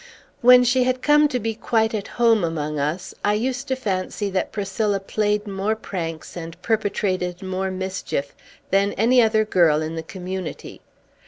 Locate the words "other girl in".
9.21-9.93